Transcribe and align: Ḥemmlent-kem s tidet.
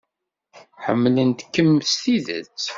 Ḥemmlent-kem 0.83 1.71
s 1.91 1.91
tidet. 2.01 2.61